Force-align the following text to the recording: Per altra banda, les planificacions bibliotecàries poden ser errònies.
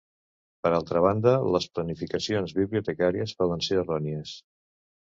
Per 0.67 0.71
altra 0.77 1.03
banda, 1.07 1.33
les 1.57 1.67
planificacions 1.75 2.57
bibliotecàries 2.63 3.39
poden 3.45 3.67
ser 3.69 3.81
errònies. 3.85 4.39